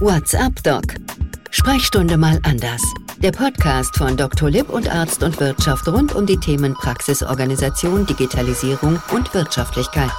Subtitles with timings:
[0.00, 0.82] What's up, Doc?
[1.52, 2.82] Sprechstunde mal anders.
[3.18, 4.50] Der Podcast von Dr.
[4.50, 10.10] Lipp und Arzt und Wirtschaft rund um die Themen Praxisorganisation, Digitalisierung und Wirtschaftlichkeit.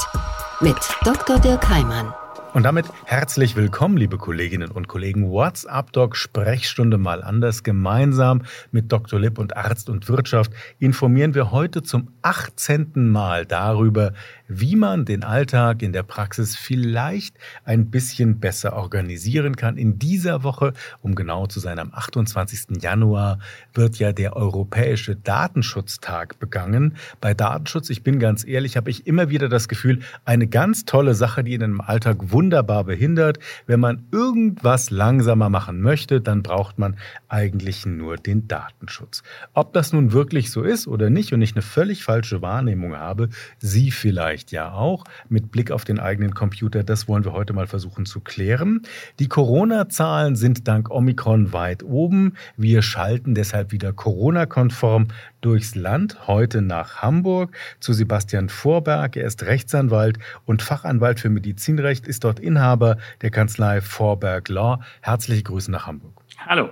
[0.62, 1.40] Mit Dr.
[1.40, 2.14] Dirk Heimann.
[2.56, 5.30] Und damit herzlich willkommen, liebe Kolleginnen und Kollegen.
[5.30, 7.64] WhatsApp Doc Sprechstunde mal anders.
[7.64, 9.20] Gemeinsam mit Dr.
[9.20, 13.10] Lipp und Arzt und Wirtschaft informieren wir heute zum 18.
[13.10, 14.14] Mal darüber,
[14.48, 19.78] wie man den Alltag in der Praxis vielleicht ein bisschen besser organisieren kann.
[19.78, 22.82] In dieser Woche, um genau zu sein, am 28.
[22.82, 23.40] Januar
[23.74, 26.96] wird ja der Europäische Datenschutztag begangen.
[27.22, 31.16] Bei Datenschutz, ich bin ganz ehrlich, habe ich immer wieder das Gefühl, eine ganz tolle
[31.16, 33.40] Sache, die in einem Alltag wunderbar behindert.
[33.66, 39.24] Wenn man irgendwas langsamer machen möchte, dann braucht man eigentlich nur den Datenschutz.
[39.54, 43.30] Ob das nun wirklich so ist oder nicht und ich eine völlig falsche Wahrnehmung habe,
[43.60, 46.84] Sie vielleicht vielleicht ja auch, mit Blick auf den eigenen Computer.
[46.84, 48.82] Das wollen wir heute mal versuchen zu klären.
[49.20, 52.34] Die Corona-Zahlen sind dank Omikron weit oben.
[52.58, 55.08] Wir schalten deshalb wieder Corona-konform
[55.40, 56.28] durchs Land.
[56.28, 59.16] Heute nach Hamburg zu Sebastian Vorberg.
[59.16, 64.82] Er ist Rechtsanwalt und Fachanwalt für Medizinrecht, ist dort Inhaber der Kanzlei Vorberg Law.
[65.02, 66.22] Herzliche Grüße nach Hamburg.
[66.46, 66.72] Hallo.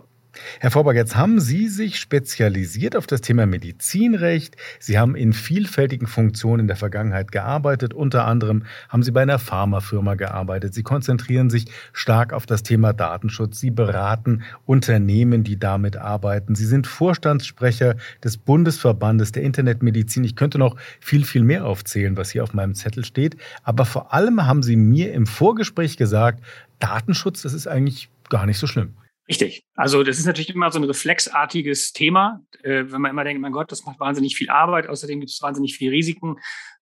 [0.59, 4.57] Herr Vorberg, jetzt haben Sie sich spezialisiert auf das Thema Medizinrecht.
[4.79, 7.93] Sie haben in vielfältigen Funktionen in der Vergangenheit gearbeitet.
[7.93, 10.73] Unter anderem haben Sie bei einer Pharmafirma gearbeitet.
[10.73, 13.59] Sie konzentrieren sich stark auf das Thema Datenschutz.
[13.59, 16.55] Sie beraten Unternehmen, die damit arbeiten.
[16.55, 20.23] Sie sind Vorstandssprecher des Bundesverbandes der Internetmedizin.
[20.23, 23.37] Ich könnte noch viel, viel mehr aufzählen, was hier auf meinem Zettel steht.
[23.63, 26.43] Aber vor allem haben Sie mir im Vorgespräch gesagt,
[26.79, 28.93] Datenschutz, das ist eigentlich gar nicht so schlimm.
[29.29, 29.65] Richtig.
[29.75, 33.53] Also das ist natürlich immer so ein reflexartiges Thema, äh, wenn man immer denkt, mein
[33.53, 36.35] Gott, das macht wahnsinnig viel Arbeit, außerdem gibt es wahnsinnig viele Risiken.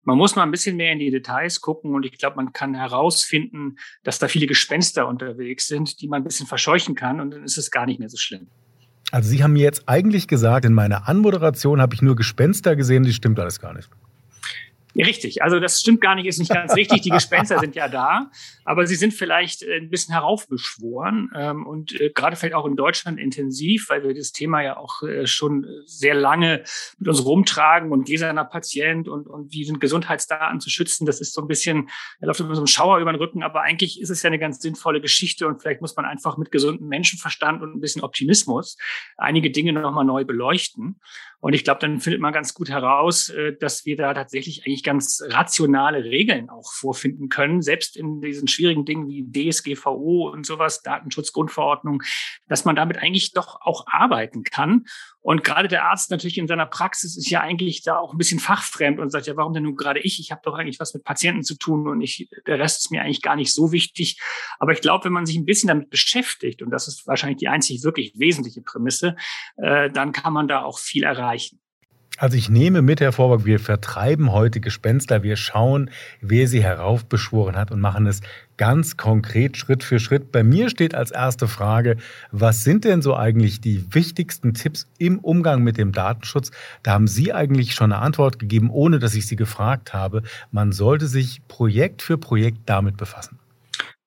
[0.04, 2.74] Man muss mal ein bisschen mehr in die Details gucken und ich glaube, man kann
[2.74, 7.44] herausfinden, dass da viele Gespenster unterwegs sind, die man ein bisschen verscheuchen kann und dann
[7.44, 8.48] ist es gar nicht mehr so schlimm.
[9.12, 13.04] Also Sie haben mir jetzt eigentlich gesagt, in meiner Anmoderation habe ich nur Gespenster gesehen,
[13.04, 13.90] das stimmt alles gar nicht.
[14.96, 17.02] Richtig, also das stimmt gar nicht, ist nicht ganz richtig.
[17.02, 18.30] Die Gespenster sind ja da,
[18.66, 22.76] aber sie sind vielleicht äh, ein bisschen heraufbeschworen ähm, und äh, gerade vielleicht auch in
[22.76, 26.64] Deutschland intensiv, weil wir das Thema ja auch äh, schon sehr lange
[27.00, 31.06] mit uns rumtragen und gläserner Patient und, und wie sind Gesundheitsdaten zu schützen.
[31.06, 33.62] Das ist so ein bisschen, er läuft immer so ein Schauer über den Rücken, aber
[33.62, 36.88] eigentlich ist es ja eine ganz sinnvolle Geschichte und vielleicht muss man einfach mit gesundem
[36.88, 38.78] Menschenverstand und ein bisschen Optimismus
[39.18, 41.00] einige Dinge nochmal neu beleuchten.
[41.40, 45.22] Und ich glaube, dann findet man ganz gut heraus, dass wir da tatsächlich eigentlich ganz
[45.28, 52.04] rationale Regeln auch vorfinden können, selbst in diesen schwierigen Dingen wie DSGVO und sowas, Datenschutzgrundverordnung,
[52.48, 54.86] dass man damit eigentlich doch auch arbeiten kann.
[55.24, 58.40] Und gerade der Arzt natürlich in seiner Praxis ist ja eigentlich da auch ein bisschen
[58.40, 60.20] fachfremd und sagt ja, warum denn nun gerade ich?
[60.20, 63.04] Ich habe doch eigentlich was mit Patienten zu tun und ich, der Rest ist mir
[63.04, 64.20] eigentlich gar nicht so wichtig.
[64.58, 67.48] Aber ich glaube, wenn man sich ein bisschen damit beschäftigt, und das ist wahrscheinlich die
[67.50, 69.16] einzig wirklich wesentliche Prämisse,
[69.58, 71.60] äh, dann kann man da auch viel erreichen.
[72.22, 75.90] Also ich nehme mit, Herr Vorberg, wir vertreiben heute Gespenster, wir schauen,
[76.22, 78.22] wer sie heraufbeschworen hat und machen es
[78.58, 80.32] ganz konkret Schritt für Schritt.
[80.32, 81.98] Bei mir steht als erste Frage,
[82.30, 86.52] was sind denn so eigentlich die wichtigsten Tipps im Umgang mit dem Datenschutz?
[86.84, 90.22] Da haben Sie eigentlich schon eine Antwort gegeben, ohne dass ich Sie gefragt habe.
[90.52, 93.41] Man sollte sich Projekt für Projekt damit befassen.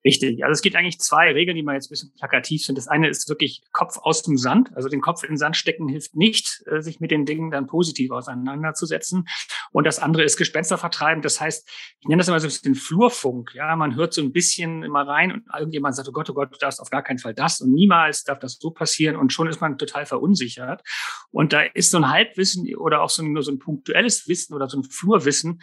[0.04, 0.44] Richtig.
[0.44, 2.76] Also es gibt eigentlich zwei Regeln, die mal jetzt ein bisschen plakativ sind.
[2.76, 4.70] Das eine ist wirklich Kopf aus dem Sand.
[4.76, 7.66] Also den Kopf in den Sand stecken hilft nicht, äh, sich mit den Dingen dann
[7.66, 9.26] positiv auseinanderzusetzen.
[9.72, 11.22] Und das andere ist Gespenster vertreiben.
[11.22, 11.66] Das heißt,
[12.00, 13.54] ich nenne das immer so ein bisschen Flurfunk.
[13.54, 16.52] Ja, man hört so ein bisschen immer rein und irgendjemand sagt, oh Gott, oh Gott,
[16.52, 19.16] du darfst auf gar keinen Fall das und niemals darf das so passieren.
[19.16, 20.82] Und schon ist man total verunsichert.
[21.30, 24.54] Und da ist so ein Halbwissen oder auch so ein, nur so ein punktuelles Wissen
[24.54, 25.60] oder so ein Flurwissen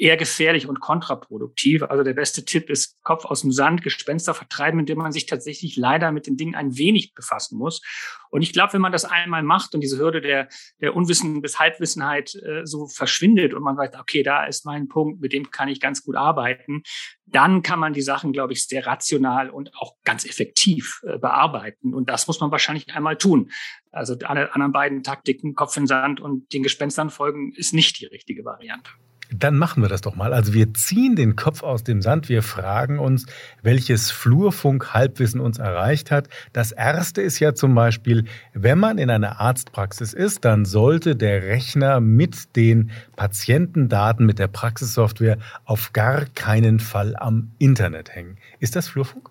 [0.00, 1.82] eher gefährlich und kontraproduktiv.
[1.82, 5.76] Also der beste Tipp ist Kopf aus dem Sand, Gespenster vertreiben, indem man sich tatsächlich
[5.76, 7.82] leider mit den Dingen ein wenig befassen muss.
[8.30, 10.48] Und ich glaube, wenn man das einmal macht und diese Hürde der,
[10.80, 15.20] der Unwissen bis Halbwissenheit äh, so verschwindet und man weiß, okay, da ist mein Punkt,
[15.20, 16.82] mit dem kann ich ganz gut arbeiten,
[17.26, 21.92] dann kann man die Sachen, glaube ich, sehr rational und auch ganz effektiv äh, bearbeiten.
[21.92, 23.50] Und das muss man wahrscheinlich einmal tun.
[23.90, 28.06] Also alle anderen beiden Taktiken, Kopf in Sand und den Gespenstern folgen, ist nicht die
[28.06, 28.90] richtige Variante.
[29.32, 30.32] Dann machen wir das doch mal.
[30.32, 33.26] Also wir ziehen den Kopf aus dem Sand, wir fragen uns,
[33.62, 36.28] welches Flurfunk-Halbwissen uns erreicht hat.
[36.52, 38.24] Das erste ist ja zum Beispiel,
[38.54, 44.48] wenn man in einer Arztpraxis ist, dann sollte der Rechner mit den Patientendaten, mit der
[44.48, 48.36] Praxissoftware auf gar keinen Fall am Internet hängen.
[48.58, 49.30] Ist das Flurfunk?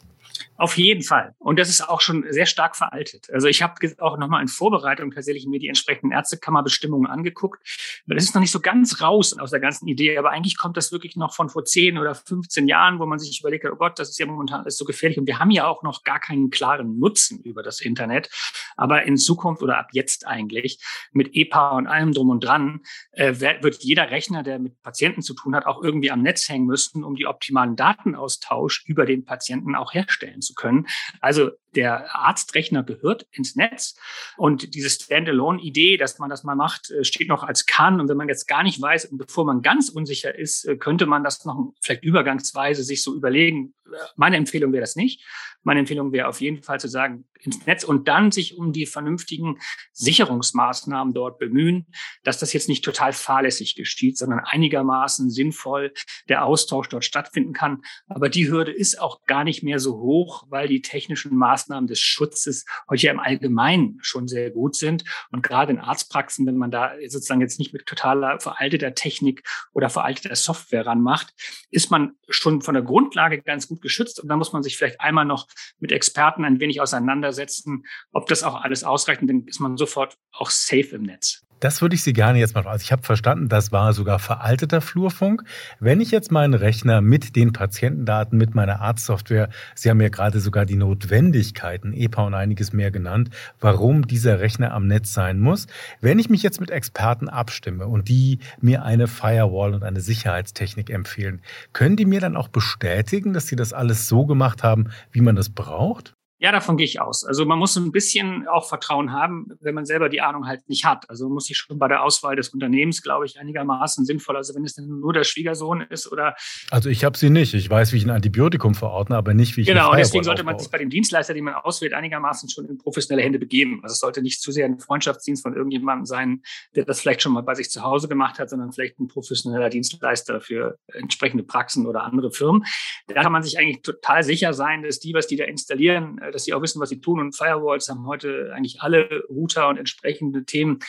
[0.60, 1.36] Auf jeden Fall.
[1.40, 3.30] Und das ist auch schon sehr stark veraltet.
[3.32, 7.66] Also ich habe auch nochmal in Vorbereitung tatsächlich mir die entsprechenden Ärztekammerbestimmungen angeguckt.
[8.08, 10.92] Das ist noch nicht so ganz raus aus der ganzen Idee, aber eigentlich kommt das
[10.92, 14.00] wirklich noch von vor 10 oder 15 Jahren, wo man sich überlegt hat, oh Gott,
[14.00, 15.18] das ist ja momentan alles so gefährlich.
[15.18, 18.30] Und wir haben ja auch noch gar keinen klaren Nutzen über das Internet.
[18.76, 20.84] Aber in Zukunft oder ab jetzt eigentlich
[21.14, 22.82] mit EPA und allem drum und dran
[23.14, 26.66] äh, wird jeder Rechner, der mit Patienten zu tun hat, auch irgendwie am Netz hängen
[26.66, 30.88] müssen, um die optimalen Datenaustausch über den Patienten auch herstellen zu können.
[31.22, 33.96] Also der Arztrechner gehört ins Netz
[34.38, 38.02] und diese Standalone-Idee, dass man das mal macht, äh, steht noch als kann.
[38.02, 41.06] Und wenn man jetzt gar nicht weiß und bevor man ganz unsicher ist, äh, könnte
[41.06, 43.74] man das noch vielleicht übergangsweise sich so überlegen.
[44.16, 45.24] Meine Empfehlung wäre das nicht.
[45.64, 48.86] Meine Empfehlung wäre auf jeden Fall zu sagen, ins Netz und dann sich um die
[48.86, 49.60] vernünftigen
[49.94, 51.88] Sicherungsmaßnahmen dort bemühen,
[52.24, 55.94] dass das jetzt nicht total fahrlässig geschieht, sondern einigermaßen sinnvoll
[56.28, 57.82] der Austausch dort stattfinden kann.
[58.08, 62.00] Aber die Hürde ist auch gar nicht mehr so hoch, weil die technischen Maßnahmen des
[62.00, 65.04] Schutzes heute ja im Allgemeinen schon sehr gut sind.
[65.32, 69.44] Und gerade in Arztpraxen, wenn man da sozusagen jetzt nicht mit totaler veralteter Technik
[69.74, 71.34] oder veralteter Software ranmacht,
[71.72, 74.20] ist man schon von der Grundlage ganz gut geschützt.
[74.20, 75.48] Und da muss man sich vielleicht einmal noch
[75.80, 76.82] mit Experten ein wenig
[77.30, 79.22] auseinandersetzen, ob das auch alles ausreicht.
[79.22, 81.42] Und dann ist man sofort auch safe im Netz.
[81.60, 82.74] Das würde ich Sie gerne jetzt mal fragen.
[82.74, 85.44] Also ich habe verstanden, das war sogar veralteter Flurfunk.
[85.82, 90.40] Wenn ich jetzt meinen Rechner mit den Patientendaten, mit meiner Arztsoftware, Sie haben ja gerade
[90.40, 93.30] sogar die Notwendigkeiten, EPA und einiges mehr genannt,
[93.60, 95.68] warum dieser Rechner am Netz sein muss.
[96.00, 100.90] Wenn ich mich jetzt mit Experten abstimme und die mir eine Firewall und eine Sicherheitstechnik
[100.90, 101.42] empfehlen,
[101.74, 105.36] können die mir dann auch bestätigen, dass sie das alles so gemacht haben, wie man
[105.36, 106.14] das braucht?
[106.42, 107.26] Ja, davon gehe ich aus.
[107.26, 110.86] Also man muss ein bisschen auch Vertrauen haben, wenn man selber die Ahnung halt nicht
[110.86, 111.10] hat.
[111.10, 114.38] Also muss ich schon bei der Auswahl des Unternehmens, glaube ich, einigermaßen sinnvoll.
[114.38, 116.36] Also wenn es denn nur der Schwiegersohn ist oder.
[116.72, 117.54] Also ich habe sie nicht.
[117.54, 120.44] Ich weiß, wie ich ein Antibiotikum verordne, aber nicht, wie ich Genau, und deswegen sollte
[120.44, 123.82] man sich bei dem Dienstleister, den man auswählt, einigermaßen schon in professionelle Hände begeben.
[123.84, 126.42] Also es sollte nicht zu sehr ein Freundschaftsdienst von irgendjemandem sein,
[126.74, 129.70] der das vielleicht schon mal bei sich zu Hause gemacht hat, sondern vielleicht ein professioneller
[129.70, 132.64] Dienstleister für entsprechende Praxen oder andere Firmen.
[133.08, 136.46] Da kann man sich eigentlich total sicher sein, dass die, was die da installieren, dass
[136.46, 137.20] sie auch wissen, was sie tun.
[137.20, 140.80] Und Firewalls haben heute eigentlich alle Router und entsprechende Themen.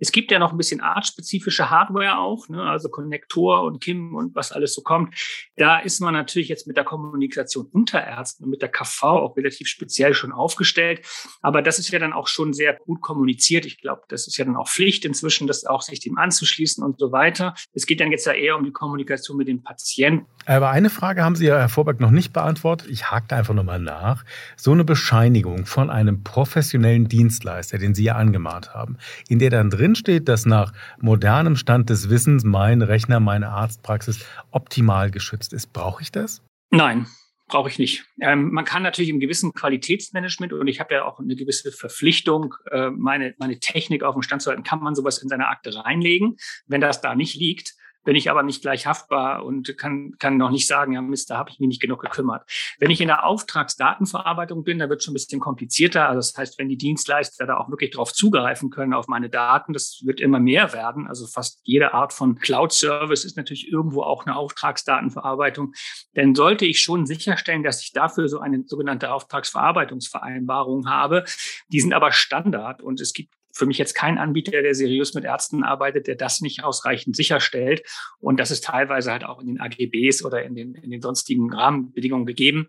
[0.00, 2.62] Es gibt ja noch ein bisschen artspezifische Hardware auch, ne?
[2.62, 5.14] also Konnektor und KIM und was alles so kommt.
[5.56, 9.36] Da ist man natürlich jetzt mit der Kommunikation unter Ärzten und mit der KV auch
[9.36, 11.06] relativ speziell schon aufgestellt.
[11.42, 13.66] Aber das ist ja dann auch schon sehr gut kommuniziert.
[13.66, 16.98] Ich glaube, das ist ja dann auch Pflicht inzwischen, das auch sich dem anzuschließen und
[16.98, 17.54] so weiter.
[17.74, 20.26] Es geht dann jetzt ja eher um die Kommunikation mit den Patienten.
[20.46, 22.88] Aber eine Frage haben Sie ja, Herr Vorberg, noch nicht beantwortet.
[22.90, 24.24] Ich hake einfach nochmal nach.
[24.56, 28.96] So eine Bescheinigung von einem professionellen Dienstleister, den Sie ja angemahnt haben,
[29.28, 35.10] in der dann drinsteht, dass nach modernem Stand des Wissens mein Rechner, meine Arztpraxis optimal
[35.10, 35.72] geschützt ist.
[35.72, 36.42] Brauche ich das?
[36.70, 37.06] Nein,
[37.48, 38.04] brauche ich nicht.
[38.20, 42.54] Ähm, man kann natürlich im gewissen Qualitätsmanagement und ich habe ja auch eine gewisse Verpflichtung,
[42.70, 45.74] äh, meine, meine Technik auf dem Stand zu halten, kann man sowas in seine Akte
[45.74, 46.36] reinlegen.
[46.68, 47.74] Wenn das da nicht liegt,
[48.04, 51.36] bin ich aber nicht gleich haftbar und kann, kann noch nicht sagen, ja Mist, da
[51.36, 52.48] habe ich mich nicht genug gekümmert.
[52.78, 56.08] Wenn ich in der Auftragsdatenverarbeitung bin, da wird es schon ein bisschen komplizierter.
[56.08, 59.72] Also das heißt, wenn die Dienstleister da auch wirklich darauf zugreifen können, auf meine Daten,
[59.72, 61.06] das wird immer mehr werden.
[61.06, 65.72] Also fast jede Art von Cloud-Service ist natürlich irgendwo auch eine Auftragsdatenverarbeitung.
[66.16, 71.24] Denn sollte ich schon sicherstellen, dass ich dafür so eine sogenannte Auftragsverarbeitungsvereinbarung habe.
[71.68, 75.24] Die sind aber Standard und es gibt für mich jetzt kein Anbieter, der seriös mit
[75.24, 77.82] Ärzten arbeitet, der das nicht ausreichend sicherstellt.
[78.18, 81.52] Und das ist teilweise halt auch in den AGBs oder in den, in den sonstigen
[81.52, 82.68] Rahmenbedingungen gegeben.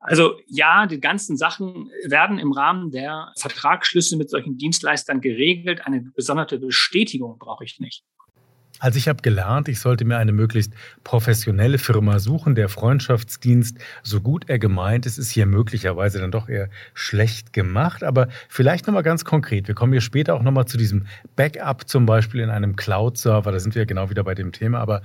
[0.00, 5.86] Also ja, die ganzen Sachen werden im Rahmen der Vertragsschlüsse mit solchen Dienstleistern geregelt.
[5.86, 8.04] Eine besondere Bestätigung brauche ich nicht.
[8.84, 10.74] Also ich habe gelernt, ich sollte mir eine möglichst
[11.04, 12.54] professionelle Firma suchen.
[12.54, 18.04] Der Freundschaftsdienst, so gut er gemeint ist, ist hier möglicherweise dann doch eher schlecht gemacht.
[18.04, 19.68] Aber vielleicht nochmal ganz konkret.
[19.68, 23.52] Wir kommen hier später auch nochmal zu diesem Backup zum Beispiel in einem Cloud-Server.
[23.52, 24.80] Da sind wir genau wieder bei dem Thema.
[24.80, 25.00] Aber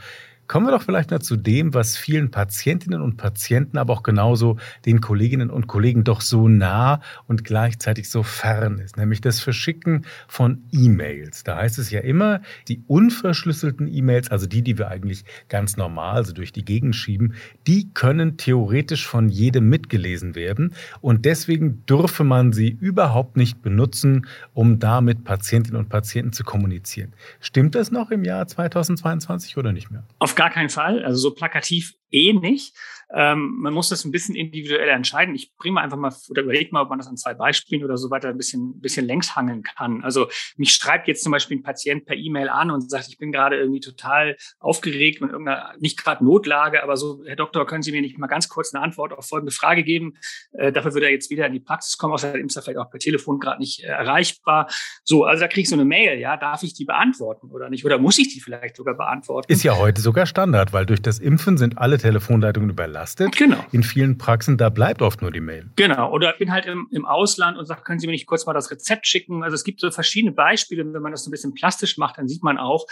[0.50, 4.58] Kommen wir doch vielleicht mal zu dem, was vielen Patientinnen und Patienten, aber auch genauso
[4.84, 10.08] den Kolleginnen und Kollegen doch so nah und gleichzeitig so fern ist, nämlich das Verschicken
[10.28, 11.44] von E-Mails.
[11.44, 16.26] Da heißt es ja immer, die unverschlüsselten E-Mails, also die, die wir eigentlich ganz normal
[16.26, 17.36] so durch die Gegend schieben,
[17.68, 24.26] die können theoretisch von jedem mitgelesen werden und deswegen dürfe man sie überhaupt nicht benutzen,
[24.56, 27.14] um da mit Patientinnen und Patienten zu kommunizieren.
[27.40, 30.02] Stimmt das noch im Jahr 2022 oder nicht mehr?
[30.18, 31.04] Auf gar keinen Fall.
[31.04, 32.74] Also so plakativ eh nicht.
[33.14, 35.34] Ähm, man muss das ein bisschen individuell entscheiden.
[35.34, 37.98] Ich bringe mal einfach mal oder überlege mal, ob man das an zwei Beispielen oder
[37.98, 40.04] so weiter ein bisschen, bisschen längs hangeln kann.
[40.04, 43.32] Also mich schreibt jetzt zum Beispiel ein Patient per E-Mail an und sagt, ich bin
[43.32, 47.92] gerade irgendwie total aufgeregt und irgendeiner, nicht gerade Notlage, aber so, Herr Doktor, können Sie
[47.92, 50.14] mir nicht mal ganz kurz eine Antwort auf folgende Frage geben?
[50.52, 52.92] Äh, dafür würde er jetzt wieder in die Praxis kommen, außerdem ist er vielleicht auch
[52.92, 54.70] per Telefon gerade nicht äh, erreichbar.
[55.04, 57.86] So, also da kriege ich so eine Mail, ja, darf ich die beantworten oder nicht?
[57.86, 59.52] Oder muss ich die vielleicht sogar beantworten?
[59.52, 63.36] Ist ja heute sogar Standard, weil durch das Impfen sind alle Telefonleitungen überlastet.
[63.38, 63.66] Genau.
[63.72, 65.70] In vielen Praxen, da bleibt oft nur die Mail.
[65.76, 66.12] Genau.
[66.12, 68.72] Oder bin halt im, im Ausland und sage, können Sie mir nicht kurz mal das
[68.72, 69.44] Rezept schicken?
[69.44, 70.86] Also es gibt so verschiedene Beispiele.
[70.94, 72.86] Wenn man das so ein bisschen plastisch macht, dann sieht man auch,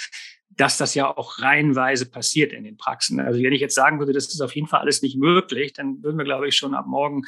[0.50, 3.20] dass das ja auch reihenweise passiert in den Praxen.
[3.20, 6.02] Also wenn ich jetzt sagen würde, das ist auf jeden Fall alles nicht möglich, dann
[6.02, 7.24] würden wir, glaube ich, schon ab morgen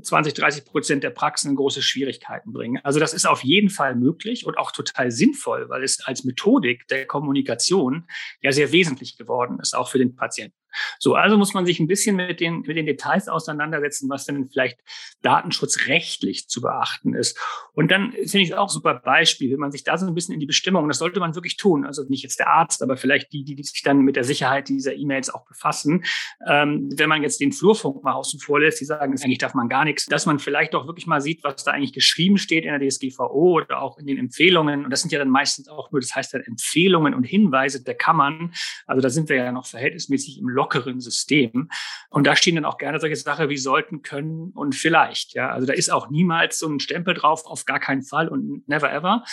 [0.00, 2.80] 20, 30 Prozent der Praxen in große Schwierigkeiten bringen.
[2.82, 6.88] Also das ist auf jeden Fall möglich und auch total sinnvoll, weil es als Methodik
[6.88, 8.06] der Kommunikation
[8.40, 10.61] ja sehr wesentlich geworden ist, auch für den Patienten.
[10.98, 14.48] So, also muss man sich ein bisschen mit den, mit den Details auseinandersetzen, was denn
[14.48, 14.78] vielleicht
[15.22, 17.38] datenschutzrechtlich zu beachten ist.
[17.74, 20.34] Und dann finde ich es auch super Beispiel, wenn man sich da so ein bisschen
[20.34, 23.32] in die Bestimmung, das sollte man wirklich tun, also nicht jetzt der Arzt, aber vielleicht
[23.32, 26.04] die, die sich dann mit der Sicherheit dieser E-Mails auch befassen.
[26.46, 29.68] Ähm, wenn man jetzt den Flurfunk mal außen vor lässt, die sagen, eigentlich darf man
[29.68, 32.78] gar nichts, dass man vielleicht auch wirklich mal sieht, was da eigentlich geschrieben steht in
[32.78, 34.84] der DSGVO oder auch in den Empfehlungen.
[34.84, 37.94] Und das sind ja dann meistens auch nur, das heißt dann Empfehlungen und Hinweise der
[37.94, 38.52] Kammern.
[38.86, 41.68] Also da sind wir ja noch verhältnismäßig im lockeren System.
[42.08, 45.34] Und da stehen dann auch gerne solche Sachen wie sollten, können und vielleicht.
[45.34, 48.68] Ja, also da ist auch niemals so ein Stempel drauf, auf gar keinen Fall und
[48.68, 49.24] never ever,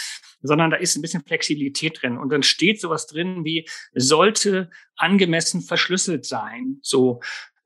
[0.41, 2.17] sondern da ist ein bisschen Flexibilität drin.
[2.17, 6.79] Und dann steht sowas drin wie sollte angemessen verschlüsselt sein.
[6.81, 7.21] So,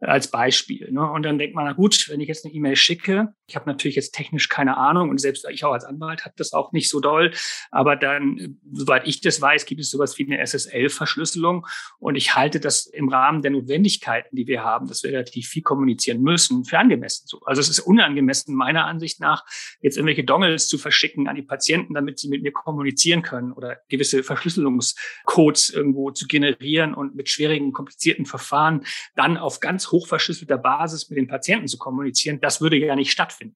[0.07, 0.91] als Beispiel.
[0.91, 1.09] Ne?
[1.09, 3.95] Und dann denkt man, na gut, wenn ich jetzt eine E-Mail schicke, ich habe natürlich
[3.95, 6.99] jetzt technisch keine Ahnung und selbst ich auch als Anwalt habe das auch nicht so
[6.99, 7.31] doll,
[7.71, 11.67] aber dann, soweit ich das weiß, gibt es sowas wie eine SSL-Verschlüsselung
[11.99, 15.61] und ich halte das im Rahmen der Notwendigkeiten, die wir haben, dass wir relativ viel
[15.61, 17.41] kommunizieren müssen, für angemessen so.
[17.45, 19.45] Also es ist unangemessen meiner Ansicht nach,
[19.81, 23.77] jetzt irgendwelche Dongles zu verschicken an die Patienten, damit sie mit mir kommunizieren können oder
[23.89, 31.09] gewisse Verschlüsselungscodes irgendwo zu generieren und mit schwierigen, komplizierten Verfahren dann auf ganz hochverschlüsselter Basis
[31.09, 33.55] mit den Patienten zu kommunizieren, das würde ja nicht stattfinden.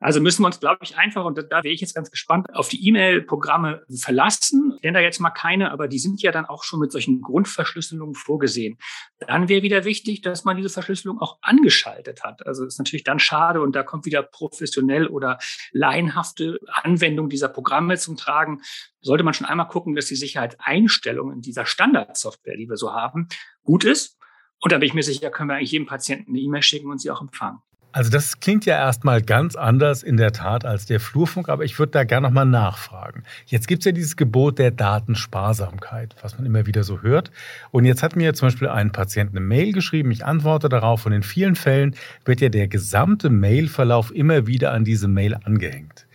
[0.00, 2.68] Also müssen wir uns, glaube ich, einfach, und da wäre ich jetzt ganz gespannt, auf
[2.68, 4.76] die E-Mail-Programme verlassen.
[4.82, 8.14] Nenne da jetzt mal keine, aber die sind ja dann auch schon mit solchen Grundverschlüsselungen
[8.14, 8.76] vorgesehen.
[9.26, 12.46] Dann wäre wieder wichtig, dass man diese Verschlüsselung auch angeschaltet hat.
[12.46, 15.38] Also ist natürlich dann schade und da kommt wieder professionell oder
[15.72, 18.60] laienhafte Anwendung dieser Programme zum Tragen.
[19.00, 23.28] Sollte man schon einmal gucken, dass die Sicherheitseinstellungen dieser Standardsoftware, die wir so haben,
[23.62, 24.18] gut ist
[24.64, 26.98] und da bin ich mir sicher, können wir eigentlich jedem Patienten eine E-Mail schicken und
[26.98, 27.58] sie auch empfangen.
[27.92, 31.78] Also das klingt ja erstmal ganz anders in der Tat als der Flurfunk, aber ich
[31.78, 33.24] würde da gerne nochmal nachfragen.
[33.44, 37.30] Jetzt gibt es ja dieses Gebot der Datensparsamkeit, was man immer wieder so hört.
[37.72, 41.12] Und jetzt hat mir zum Beispiel ein Patient eine Mail geschrieben, ich antworte darauf und
[41.12, 41.94] in vielen Fällen
[42.24, 46.06] wird ja der gesamte Mailverlauf immer wieder an diese Mail angehängt.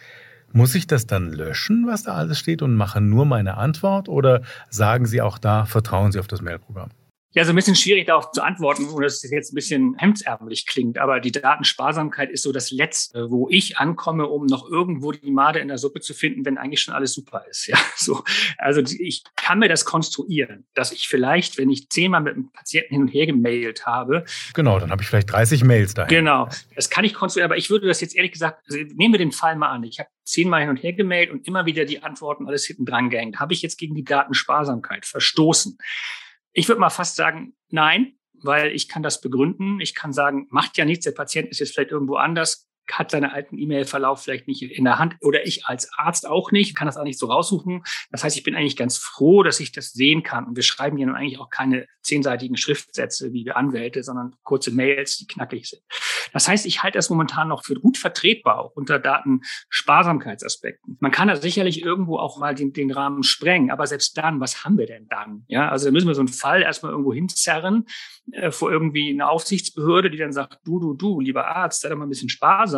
[0.51, 4.41] Muss ich das dann löschen, was da alles steht und mache nur meine Antwort oder
[4.70, 6.89] sagen Sie auch da, vertrauen Sie auf das Mailprogramm?
[7.33, 10.65] Ja, so ein bisschen schwierig darauf zu antworten, ohne dass es jetzt ein bisschen hemdsärmlich
[10.65, 10.98] klingt.
[10.98, 15.59] Aber die Datensparsamkeit ist so das Letzte, wo ich ankomme, um noch irgendwo die Made
[15.59, 17.67] in der Suppe zu finden, wenn eigentlich schon alles super ist.
[17.67, 18.24] Ja, so.
[18.57, 22.95] Also ich kann mir das konstruieren, dass ich vielleicht, wenn ich zehnmal mit einem Patienten
[22.95, 24.25] hin und her gemailt habe.
[24.55, 26.09] Genau, dann habe ich vielleicht 30 Mails dahin.
[26.09, 27.51] Genau, das kann ich konstruieren.
[27.51, 29.83] Aber ich würde das jetzt ehrlich gesagt, also nehmen wir den Fall mal an.
[29.83, 33.12] Ich habe zehnmal hin und her gemailt und immer wieder die Antworten alles hinten dran
[33.12, 33.39] gehängt.
[33.39, 35.77] Habe ich jetzt gegen die Datensparsamkeit verstoßen?
[36.53, 39.79] Ich würde mal fast sagen, nein, weil ich kann das begründen.
[39.79, 43.29] Ich kann sagen, macht ja nichts, der Patient ist jetzt vielleicht irgendwo anders, hat seinen
[43.29, 46.98] alten E-Mail-Verlauf vielleicht nicht in der Hand oder ich als Arzt auch nicht, kann das
[46.98, 47.84] auch nicht so raussuchen.
[48.12, 50.46] Das heißt, ich bin eigentlich ganz froh, dass ich das sehen kann.
[50.46, 54.72] Und wir schreiben hier nun eigentlich auch keine zehnseitigen Schriftsätze wie wir Anwälte, sondern kurze
[54.72, 55.81] Mails, die knackig sind.
[56.34, 60.98] Das heißt, ich halte das momentan noch für gut vertretbar, auch unter Datensparsamkeitsaspekten.
[61.00, 64.63] Man kann da sicherlich irgendwo auch mal den, den Rahmen sprengen, aber selbst dann, was
[64.63, 65.43] haben wir denn dann?
[65.48, 67.86] Ja, also da müssen wir so einen Fall erstmal irgendwo hinzerren
[68.31, 71.98] äh, vor irgendwie eine Aufsichtsbehörde, die dann sagt, du, du, du, lieber Arzt, sei doch
[71.98, 72.29] mal ein bisschen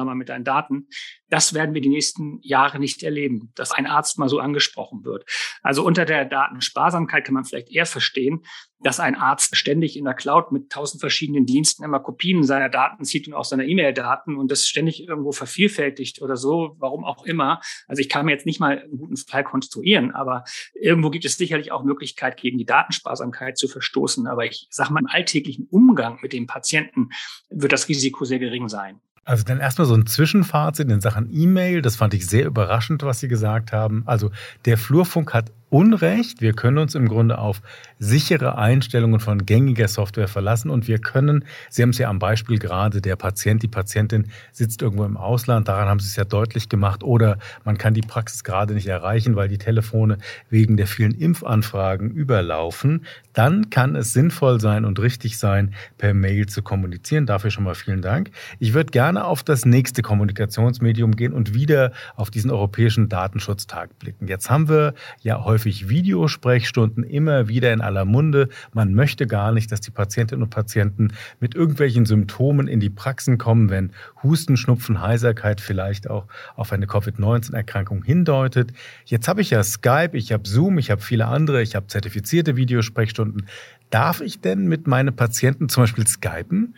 [0.02, 0.88] sparsamer mit deinen Daten.
[1.30, 5.24] Das werden wir die nächsten Jahre nicht erleben, dass ein Arzt mal so angesprochen wird.
[5.62, 8.42] Also unter der Datensparsamkeit kann man vielleicht eher verstehen,
[8.84, 13.06] dass ein Arzt ständig in der Cloud mit tausend verschiedenen Diensten immer Kopien seiner Daten
[13.06, 17.62] zieht und auch seiner E-Mail-Daten und das ständig irgendwo vervielfältigt oder so, warum auch immer.
[17.88, 20.44] Also ich kann mir jetzt nicht mal einen guten Fall konstruieren, aber
[20.74, 24.26] irgendwo gibt es sicherlich auch Möglichkeit, gegen die Datensparsamkeit zu verstoßen.
[24.28, 27.10] Aber ich sage mal, im alltäglichen Umgang mit dem Patienten
[27.50, 29.00] wird das Risiko sehr gering sein.
[29.24, 31.82] Also dann erstmal so ein Zwischenfazit in Sachen E-Mail.
[31.82, 34.04] Das fand ich sehr überraschend, was Sie gesagt haben.
[34.06, 34.32] Also
[34.66, 36.42] der Flurfunk hat Unrecht.
[36.42, 37.62] Wir können uns im Grunde auf
[37.98, 42.60] sichere Einstellungen von gängiger Software verlassen und wir können, Sie haben es ja am Beispiel
[42.60, 46.68] gerade, der Patient, die Patientin sitzt irgendwo im Ausland, daran haben Sie es ja deutlich
[46.68, 50.18] gemacht, oder man kann die Praxis gerade nicht erreichen, weil die Telefone
[50.50, 53.06] wegen der vielen Impfanfragen überlaufen.
[53.32, 57.26] Dann kann es sinnvoll sein und richtig sein, per Mail zu kommunizieren.
[57.26, 58.32] Dafür schon mal vielen Dank.
[58.60, 64.28] Ich würde gerne auf das nächste Kommunikationsmedium gehen und wieder auf diesen Europäischen Datenschutztag blicken.
[64.28, 68.50] Jetzt haben wir ja häufig häufig Videosprechstunden immer wieder in aller Munde.
[68.74, 73.38] Man möchte gar nicht, dass die Patientinnen und Patienten mit irgendwelchen Symptomen in die Praxen
[73.38, 73.92] kommen, wenn
[74.24, 76.26] Husten, Schnupfen, Heiserkeit vielleicht auch
[76.56, 78.74] auf eine Covid-19-Erkrankung hindeutet.
[79.06, 82.56] Jetzt habe ich ja Skype, ich habe Zoom, ich habe viele andere, ich habe zertifizierte
[82.56, 83.46] Videosprechstunden.
[83.92, 86.74] Darf ich denn mit meinen Patienten zum Beispiel skypen?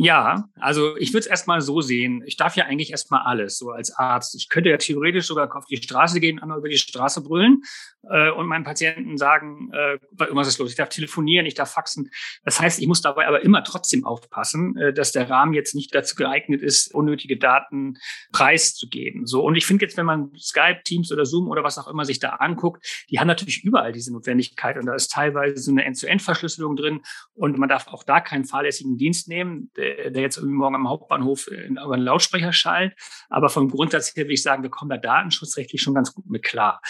[0.00, 2.22] Ja, also ich würde es erstmal so sehen.
[2.24, 4.36] Ich darf ja eigentlich erstmal alles, so als Arzt.
[4.36, 7.62] Ich könnte ja theoretisch sogar auf die Straße gehen, einmal über die Straße brüllen
[8.08, 10.70] äh, und meinen Patienten sagen, äh, irgendwas ist los.
[10.70, 12.10] Ich darf telefonieren, ich darf faxen.
[12.44, 15.92] Das heißt, ich muss dabei aber immer trotzdem aufpassen, äh, dass der Rahmen jetzt nicht
[15.92, 17.94] dazu geeignet ist, unnötige Daten
[18.30, 19.26] preiszugeben.
[19.26, 22.04] So und ich finde jetzt, wenn man Skype, Teams oder Zoom oder was auch immer
[22.04, 25.84] sich da anguckt, die haben natürlich überall diese Notwendigkeit und da ist teilweise so eine
[25.84, 27.00] End-zu-End-Verschlüsselung drin
[27.34, 29.72] und man darf auch da keinen fahrlässigen Dienst nehmen,
[30.10, 32.94] der jetzt irgendwie morgen am Hauptbahnhof über einen Lautsprecher schallt.
[33.28, 36.42] Aber vom Grundsatz her würde ich sagen, wir kommen da datenschutzrechtlich schon ganz gut mit
[36.42, 36.80] klar.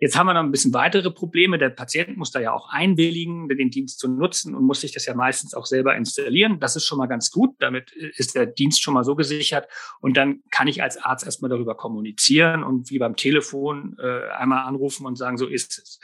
[0.00, 1.56] Jetzt haben wir noch ein bisschen weitere Probleme.
[1.56, 5.06] Der Patient muss da ja auch einwilligen, den Dienst zu nutzen und muss sich das
[5.06, 6.58] ja meistens auch selber installieren.
[6.58, 7.54] Das ist schon mal ganz gut.
[7.60, 9.68] Damit ist der Dienst schon mal so gesichert.
[10.00, 14.66] Und dann kann ich als Arzt erstmal darüber kommunizieren und wie beim Telefon äh, einmal
[14.66, 16.00] anrufen und sagen, so ist es.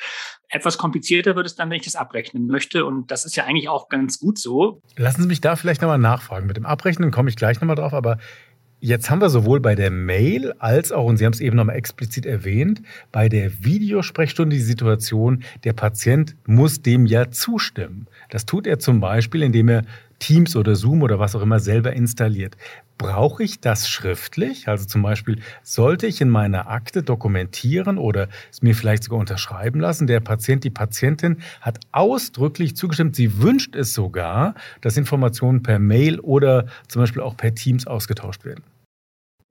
[0.49, 2.85] Etwas komplizierter wird es dann, wenn ich das abrechnen möchte.
[2.85, 4.83] Und das ist ja eigentlich auch ganz gut so.
[4.97, 6.47] Lassen Sie mich da vielleicht nochmal nachfragen.
[6.47, 8.19] Mit dem Abrechnen komme ich gleich nochmal drauf, aber
[8.83, 11.77] Jetzt haben wir sowohl bei der Mail als auch, und Sie haben es eben nochmal
[11.77, 12.81] explizit erwähnt,
[13.13, 18.07] bei der Videosprechstunde die Situation, der Patient muss dem ja zustimmen.
[18.31, 19.83] Das tut er zum Beispiel, indem er
[20.21, 22.57] Teams oder Zoom oder was auch immer selber installiert.
[22.97, 24.69] Brauche ich das schriftlich?
[24.69, 29.81] Also zum Beispiel, sollte ich in meiner Akte dokumentieren oder es mir vielleicht sogar unterschreiben
[29.81, 35.79] lassen, der Patient, die Patientin hat ausdrücklich zugestimmt, sie wünscht es sogar, dass Informationen per
[35.79, 38.63] Mail oder zum Beispiel auch per Teams ausgetauscht werden.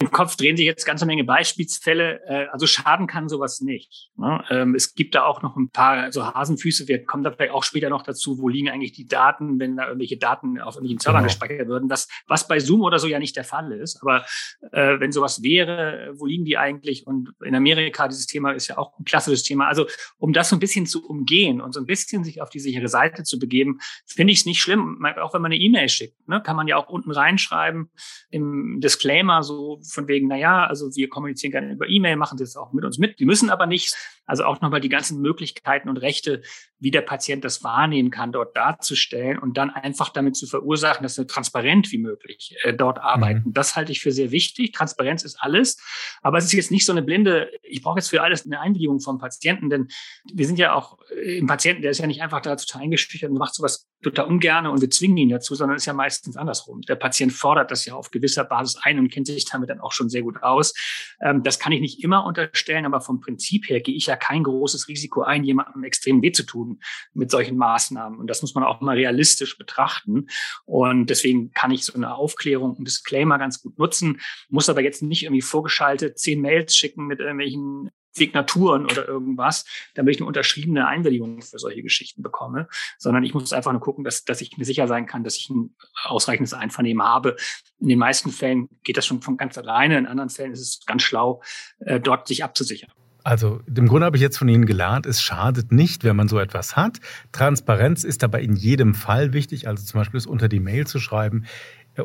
[0.02, 2.22] Im Kopf drehen sich jetzt ganze Menge Beispielsfälle.
[2.26, 4.12] Äh, also schaden kann sowas nicht.
[4.16, 4.42] Ne?
[4.50, 6.88] Ähm, es gibt da auch noch ein paar so Hasenfüße.
[6.88, 9.88] Wir kommen da vielleicht auch später noch dazu, wo liegen eigentlich die Daten, wenn da
[9.88, 11.28] irgendwelche Daten auf irgendwelchen Servern genau.
[11.28, 11.90] gespeichert würden.
[11.90, 14.02] Das, was bei Zoom oder so ja nicht der Fall ist.
[14.02, 14.26] Aber
[14.72, 17.06] äh, wenn sowas wäre, wo liegen die eigentlich?
[17.06, 19.68] Und in Amerika, dieses Thema ist ja auch ein klassisches Thema.
[19.68, 19.86] Also
[20.18, 22.88] um das so ein bisschen zu umgehen und so ein bisschen sich auf die sichere
[22.88, 25.06] Seite zu begeben, finde ich es nicht schlimm.
[25.22, 27.92] Auch wenn man eine E-Mail schickt, ne, kann man ja auch unten reinschreiben
[28.30, 32.56] im Disclaimer so von wegen, na ja, also wir kommunizieren gerne über E-Mail, machen das
[32.56, 33.20] auch mit uns mit.
[33.20, 33.96] Die müssen aber nicht.
[34.30, 36.44] Also auch nochmal die ganzen Möglichkeiten und Rechte,
[36.78, 41.18] wie der Patient das wahrnehmen kann, dort darzustellen und dann einfach damit zu verursachen, dass
[41.18, 43.44] wir transparent wie möglich äh, dort arbeiten.
[43.46, 43.54] Mhm.
[43.54, 44.72] Das halte ich für sehr wichtig.
[44.72, 45.82] Transparenz ist alles.
[46.22, 49.00] Aber es ist jetzt nicht so eine blinde, ich brauche jetzt für alles eine Einwilligung
[49.00, 49.88] vom Patienten, denn
[50.32, 53.32] wir sind ja auch äh, im Patienten, der ist ja nicht einfach da total eingeschüchtert
[53.32, 56.38] und macht sowas total ungern und wir zwingen ihn dazu, sondern es ist ja meistens
[56.38, 56.82] andersrum.
[56.82, 59.92] Der Patient fordert das ja auf gewisser Basis ein und kennt sich damit dann auch
[59.92, 60.74] schon sehr gut aus.
[61.22, 64.44] Ähm, das kann ich nicht immer unterstellen, aber vom Prinzip her gehe ich ja kein
[64.44, 66.80] großes Risiko ein, jemandem extrem weh zu tun
[67.14, 68.20] mit solchen Maßnahmen.
[68.20, 70.28] Und das muss man auch mal realistisch betrachten.
[70.66, 75.02] Und deswegen kann ich so eine Aufklärung, ein Disclaimer ganz gut nutzen, muss aber jetzt
[75.02, 80.88] nicht irgendwie vorgeschaltet zehn Mails schicken mit irgendwelchen Signaturen oder irgendwas, damit ich eine unterschriebene
[80.88, 84.66] Einwilligung für solche Geschichten bekomme, sondern ich muss einfach nur gucken, dass, dass ich mir
[84.66, 87.36] sicher sein kann, dass ich ein ausreichendes Einvernehmen habe.
[87.80, 90.86] In den meisten Fällen geht das schon von ganz alleine, in anderen Fällen ist es
[90.86, 91.42] ganz schlau,
[91.80, 92.92] äh, dort sich abzusichern.
[93.24, 96.40] Also im Grunde habe ich jetzt von Ihnen gelernt, es schadet nicht, wenn man so
[96.40, 97.00] etwas hat.
[97.32, 101.00] Transparenz ist dabei in jedem Fall wichtig, also zum Beispiel es unter die Mail zu
[101.00, 101.46] schreiben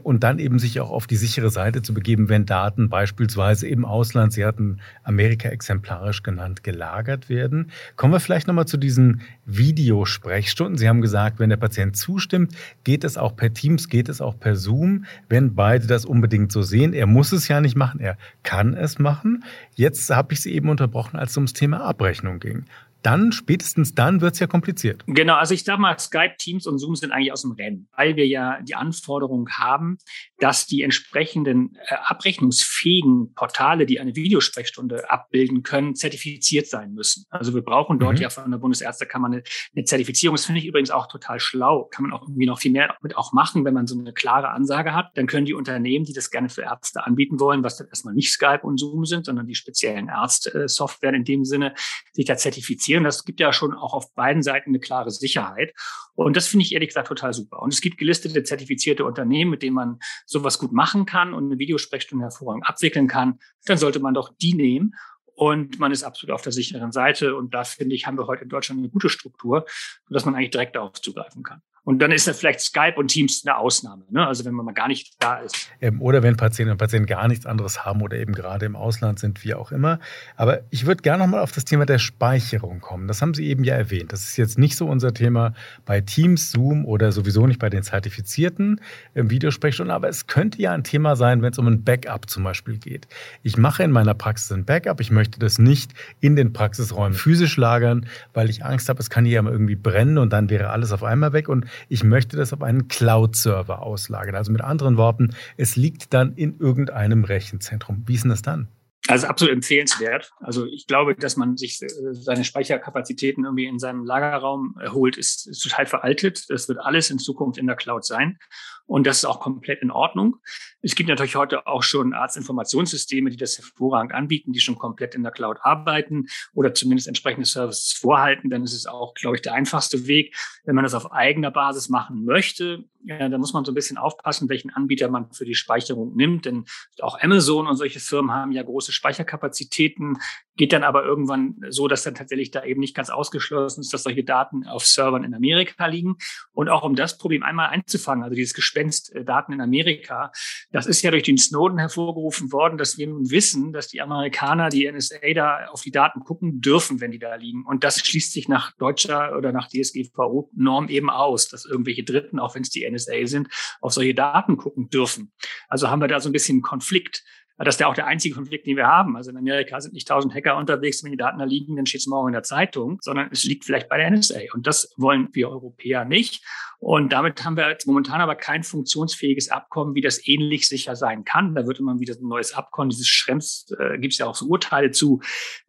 [0.03, 3.85] und dann eben sich auch auf die sichere Seite zu begeben, wenn Daten beispielsweise im
[3.85, 7.71] Ausland, Sie hatten Amerika exemplarisch genannt, gelagert werden.
[7.97, 10.79] Kommen wir vielleicht nochmal zu diesen Videosprechstunden.
[10.79, 14.39] Sie haben gesagt, wenn der Patient zustimmt, geht es auch per Teams, geht es auch
[14.39, 16.93] per Zoom, wenn beide das unbedingt so sehen.
[16.93, 19.45] Er muss es ja nicht machen, er kann es machen.
[19.75, 22.65] Jetzt habe ich Sie eben unterbrochen, als es ums Thema Abrechnung ging
[23.05, 25.05] dann, spätestens dann, wird es ja kompliziert.
[25.07, 28.17] Genau, also ich sag mal, Skype, Teams und Zoom sind eigentlich aus dem Rennen, weil
[28.17, 29.99] wir ja die Anforderung haben,
[30.39, 37.27] dass die entsprechenden äh, abrechnungsfähigen Portale, die eine Videosprechstunde abbilden können, zertifiziert sein müssen.
[37.31, 38.23] Also wir brauchen dort mhm.
[38.23, 39.43] ja von der Bundesärztekammer eine,
[39.75, 40.37] eine Zertifizierung.
[40.37, 41.85] Das finde ich übrigens auch total schlau.
[41.85, 44.49] Kann man auch irgendwie noch viel mehr mit auch machen, wenn man so eine klare
[44.49, 45.11] Ansage hat.
[45.15, 48.33] Dann können die Unternehmen, die das gerne für Ärzte anbieten wollen, was dann erstmal nicht
[48.33, 51.75] Skype und Zoom sind, sondern die speziellen Ärzte-Software in dem Sinne,
[52.13, 53.05] sich da zertifizieren zertifizieren.
[53.05, 55.75] Das gibt ja schon auch auf beiden Seiten eine klare Sicherheit.
[56.15, 57.61] Und das finde ich ehrlich gesagt total super.
[57.61, 61.59] Und es gibt gelistete, zertifizierte Unternehmen, mit denen man sowas gut machen kann und eine
[61.59, 63.39] Videosprechstunde hervorragend abwickeln kann.
[63.67, 64.95] Dann sollte man doch die nehmen.
[65.37, 67.35] Und man ist absolut auf der sicheren Seite.
[67.35, 69.67] Und da finde ich, haben wir heute in Deutschland eine gute Struktur,
[70.09, 71.61] sodass man eigentlich direkt darauf zugreifen kann.
[71.85, 74.05] Und dann ist ja vielleicht Skype und Teams eine Ausnahme.
[74.11, 74.27] Ne?
[74.27, 75.71] Also wenn man mal gar nicht da ist.
[75.83, 79.19] Ähm, oder wenn Patientinnen und Patienten gar nichts anderes haben oder eben gerade im Ausland
[79.19, 80.01] sind, wie auch immer.
[80.37, 83.07] Aber ich würde gerne nochmal auf das Thema der Speicherung kommen.
[83.07, 84.13] Das haben Sie eben ja erwähnt.
[84.13, 85.53] Das ist jetzt nicht so unser Thema
[85.85, 88.81] bei Teams, Zoom oder sowieso nicht bei den zertifizierten
[89.15, 89.95] ähm, Videosprechstunden.
[89.95, 93.09] Aber es könnte ja ein Thema sein, wenn es um ein Backup zum Beispiel geht.
[93.43, 95.01] Ich mache in meiner Praxis ein Backup.
[95.01, 99.27] Ich möchte das nicht in den Praxisräumen physisch lagern, weil ich Angst habe, es kann
[99.27, 101.51] hier irgendwie brennen und dann wäre alles auf einmal weg.
[101.51, 104.35] Und ich möchte das auf einen Cloud-Server auslagern.
[104.35, 108.03] Also mit anderen Worten, es liegt dann in irgendeinem Rechenzentrum.
[108.07, 108.69] Wie ist denn das dann?
[109.07, 110.33] Also absolut empfehlenswert.
[110.41, 115.47] Also ich glaube, dass man sich äh, seine Speicherkapazitäten irgendwie in seinem Lagerraum erholt, ist,
[115.47, 116.47] ist total veraltet.
[116.49, 118.39] Das wird alles in Zukunft in der Cloud sein.
[118.87, 120.37] Und das ist auch komplett in Ordnung.
[120.83, 125.23] Es gibt natürlich heute auch schon Arztinformationssysteme, die das hervorragend anbieten, die schon komplett in
[125.23, 128.51] der Cloud arbeiten oder zumindest entsprechende Services vorhalten.
[128.51, 130.37] Dann ist es auch, glaube ich, der einfachste Weg.
[130.65, 133.99] Wenn man das auf eigener Basis machen möchte, ja, dann muss man so ein bisschen
[133.99, 136.45] aufpassen, welchen Anbieter man für die Speicherung nimmt.
[136.45, 136.65] Denn
[137.01, 140.19] auch Amazon und solche Firmen haben ja große Speicherkapazitäten.
[140.57, 144.05] Geht dann aber irgendwann so, dass dann tatsächlich da eben nicht ganz ausgeschlossen ist, dass
[144.05, 146.17] solche Daten auf Servern in Amerika liegen.
[146.53, 150.31] Und auch um das Problem einmal einzufangen, also dieses Gespenst äh, Daten in Amerika,
[150.71, 154.69] das ist ja durch den Snowden hervorgerufen worden, dass wir nun wissen, dass die Amerikaner,
[154.69, 157.65] die NSA da auf die Daten gucken dürfen, wenn die da liegen.
[157.67, 162.55] Und das schließt sich nach deutscher oder nach DSGVO-Norm eben aus, dass irgendwelche Dritten, auch
[162.55, 163.49] wenn es die NSA sind,
[163.81, 165.33] auf solche Daten gucken dürfen.
[165.69, 167.25] Also haben wir da so ein bisschen Konflikt.
[167.57, 169.17] Das ist ja auch der einzige Konflikt, den wir haben.
[169.17, 172.01] Also in Amerika sind nicht tausend Hacker unterwegs, wenn die Daten da liegen, dann steht
[172.01, 174.41] es morgen in der Zeitung, sondern es liegt vielleicht bei der NSA.
[174.53, 176.43] Und das wollen wir Europäer nicht.
[176.81, 181.55] Und damit haben wir momentan aber kein funktionsfähiges Abkommen, wie das ähnlich sicher sein kann.
[181.55, 184.47] Da wird immer wieder ein neues Abkommen, dieses Schrems, äh, gibt es ja auch so
[184.47, 185.21] Urteile zu,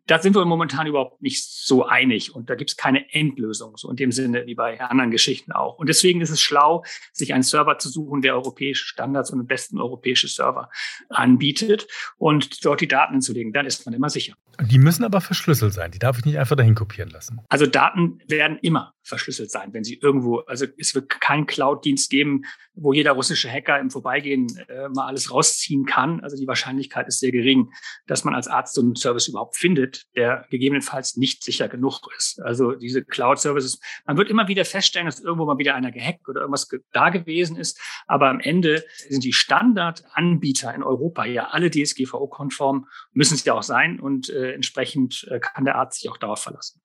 [0.08, 3.90] da sind wir momentan überhaupt nicht so einig und da gibt es keine Endlösung, so
[3.90, 5.78] in dem Sinne wie bei anderen Geschichten auch.
[5.78, 9.48] Und deswegen ist es schlau, sich einen Server zu suchen, der europäische Standards und den
[9.48, 10.70] besten europäische Server
[11.10, 11.88] anbietet
[12.18, 13.54] und dort die Daten hinzulegen.
[13.54, 14.36] Dann ist man immer sicher.
[14.62, 15.92] Die müssen aber verschlüsselt sein.
[15.92, 17.42] Die darf ich nicht einfach dahin kopieren lassen.
[17.50, 22.44] Also Daten werden immer verschlüsselt sein, wenn sie irgendwo, also es wird keinen Cloud-Dienst geben,
[22.74, 26.20] wo jeder russische Hacker im Vorbeigehen äh, mal alles rausziehen kann.
[26.22, 27.72] Also die Wahrscheinlichkeit ist sehr gering,
[28.08, 32.42] dass man als Arzt so einen Service überhaupt findet, der gegebenenfalls nicht sicher genug ist.
[32.42, 36.42] Also diese Cloud-Services, man wird immer wieder feststellen, dass irgendwo mal wieder einer gehackt oder
[36.42, 37.80] irgendwas da gewesen ist.
[38.08, 43.64] Aber am Ende sind die Standardanbieter in Europa ja alle DSGVO-konform, müssen es ja auch
[43.64, 46.82] sein und äh, entsprechend äh, kann der Arzt sich auch darauf verlassen.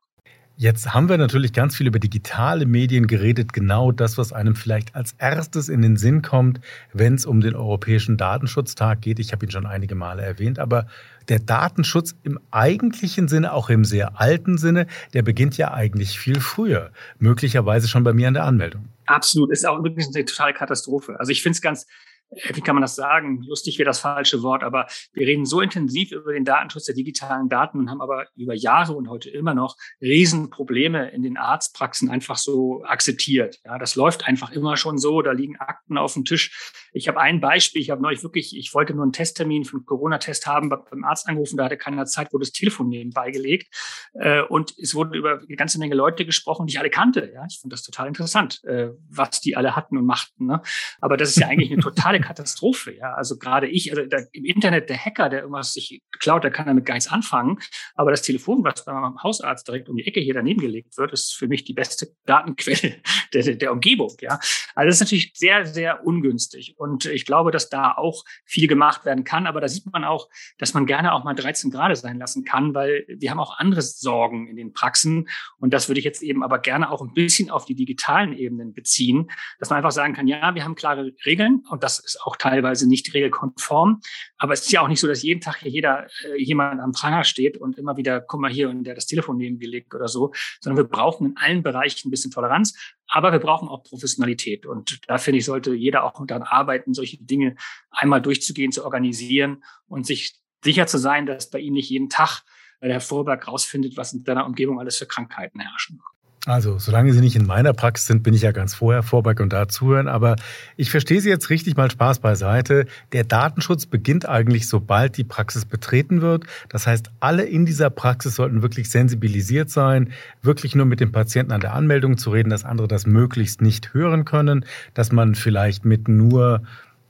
[0.61, 4.95] Jetzt haben wir natürlich ganz viel über digitale Medien geredet, genau das, was einem vielleicht
[4.95, 6.61] als erstes in den Sinn kommt,
[6.93, 9.21] wenn es um den Europäischen Datenschutztag geht.
[9.21, 10.87] Ich habe ihn schon einige Male erwähnt, aber
[11.31, 16.41] der Datenschutz im eigentlichen Sinne, auch im sehr alten Sinne, der beginnt ja eigentlich viel
[16.41, 18.85] früher, möglicherweise schon bei mir an der Anmeldung.
[19.07, 21.19] Absolut, ist auch übrigens eine totale Katastrophe.
[21.19, 21.87] Also ich finde es ganz
[22.31, 23.43] wie kann man das sagen?
[23.43, 27.49] Lustig wäre das falsche Wort, aber wir reden so intensiv über den Datenschutz der digitalen
[27.49, 32.37] Daten und haben aber über Jahre und heute immer noch Riesenprobleme in den Arztpraxen einfach
[32.37, 33.59] so akzeptiert.
[33.65, 35.23] Ja, das läuft einfach immer schon so.
[35.23, 36.73] Da liegen Akten auf dem Tisch.
[36.93, 37.83] Ich habe ein Beispiel.
[37.83, 41.29] Ich habe neulich wirklich, ich wollte nur einen Testtermin für einen Corona-Test haben, beim Arzt
[41.29, 43.75] angerufen, da hatte keiner Zeit, wurde das Telefon nebenbei gelegt.
[44.15, 47.31] Äh, und es wurde über eine ganze Menge Leute gesprochen, die ich alle kannte.
[47.33, 50.47] Ja, ich fand das total interessant, äh, was die alle hatten und machten.
[50.47, 50.63] Ne?
[51.01, 52.95] Aber das ist ja eigentlich eine totale Katastrophe.
[52.95, 56.51] Ja, also gerade ich, also der, im Internet der Hacker, der irgendwas sich klaut, der
[56.51, 57.59] kann damit gar nichts anfangen.
[57.95, 61.35] Aber das Telefon, was beim Hausarzt direkt um die Ecke hier daneben gelegt wird, ist
[61.35, 62.97] für mich die beste Datenquelle
[63.35, 64.17] der, der, der Umgebung.
[64.21, 64.39] Ja,
[64.75, 66.75] also das ist natürlich sehr, sehr ungünstig.
[66.81, 69.47] Und ich glaube, dass da auch viel gemacht werden kann.
[69.47, 72.73] Aber da sieht man auch, dass man gerne auch mal 13 Grad sein lassen kann,
[72.73, 75.29] weil wir haben auch andere Sorgen in den Praxen.
[75.59, 78.73] Und das würde ich jetzt eben aber gerne auch ein bisschen auf die digitalen Ebenen
[78.73, 82.37] beziehen, dass man einfach sagen kann, ja, wir haben klare Regeln und das ist auch
[82.37, 84.01] teilweise nicht regelkonform.
[84.39, 86.93] Aber es ist ja auch nicht so, dass jeden Tag hier jeder, äh, jemand am
[86.93, 89.95] Pranger steht und immer wieder, guck mal hier und der das Telefon neben dir legt
[89.95, 92.75] oder so, sondern wir brauchen in allen Bereichen ein bisschen Toleranz.
[93.13, 94.67] Aber wir brauchen auch Professionalität.
[94.67, 97.57] Und da finde ich, sollte jeder auch daran arbeiten, solche Dinge
[97.91, 102.43] einmal durchzugehen, zu organisieren und sich sicher zu sein, dass bei ihm nicht jeden Tag
[102.81, 106.01] der Herr Vorberg rausfindet, was in seiner Umgebung alles für Krankheiten herrschen.
[106.47, 109.53] Also, solange Sie nicht in meiner Praxis sind, bin ich ja ganz vorher Vorbeig und
[109.53, 110.09] da zuhören.
[110.09, 110.37] Aber
[110.79, 112.87] ich verstehe Sie jetzt richtig mal Spaß beiseite.
[113.13, 116.45] Der Datenschutz beginnt eigentlich, sobald die Praxis betreten wird.
[116.71, 121.53] Das heißt, alle in dieser Praxis sollten wirklich sensibilisiert sein, wirklich nur mit dem Patienten
[121.53, 125.85] an der Anmeldung zu reden, dass andere das möglichst nicht hören können, dass man vielleicht
[125.85, 126.63] mit nur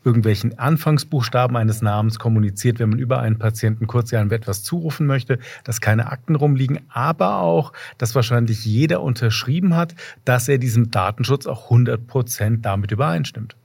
[0.05, 5.81] irgendwelchen Anfangsbuchstaben eines Namens kommuniziert, wenn man über einen Patienten kurz etwas zurufen möchte, dass
[5.81, 11.65] keine Akten rumliegen, aber auch, dass wahrscheinlich jeder unterschrieben hat, dass er diesem Datenschutz auch
[11.65, 13.57] 100 Prozent damit übereinstimmt.